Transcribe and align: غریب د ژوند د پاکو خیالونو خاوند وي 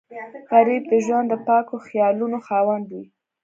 غریب 0.51 0.83
د 0.91 0.93
ژوند 1.05 1.27
د 1.29 1.33
پاکو 1.45 1.75
خیالونو 1.87 2.37
خاوند 2.47 2.85
وي 2.93 3.05